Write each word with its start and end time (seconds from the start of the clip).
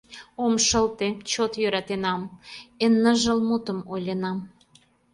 Ом 0.43 0.53
шылте, 0.67 1.07
чот 1.31 1.51
йӧратенам, 1.61 2.21
Эн 2.83 2.93
ныжыл 3.03 3.39
мутым 3.47 3.79
ойленам. 3.93 4.37